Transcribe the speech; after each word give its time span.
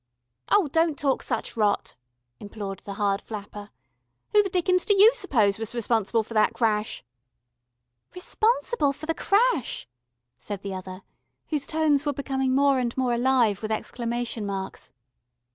"Oh, 0.49 0.67
don't 0.69 0.97
talk 0.97 1.21
such 1.21 1.55
rot," 1.55 1.93
implored 2.39 2.79
the 2.79 2.95
hard 2.95 3.21
flapper. 3.21 3.69
"Who 4.31 4.41
the 4.41 4.49
dickens 4.49 4.83
do 4.83 4.97
you 4.99 5.13
suppose 5.13 5.59
was 5.59 5.75
responsible 5.75 6.23
for 6.23 6.33
that 6.33 6.53
crash?" 6.55 7.03
"Responsible 8.15 8.93
for 8.93 9.05
the 9.05 9.13
crash!" 9.13 9.87
said 10.39 10.63
the 10.63 10.73
other, 10.73 11.03
whose 11.49 11.67
tones 11.67 12.03
were 12.03 12.13
becoming 12.13 12.55
more 12.55 12.79
and 12.79 12.97
more 12.97 13.13
alive 13.13 13.61
with 13.61 13.69
exclamation 13.71 14.43
marks. 14.43 14.91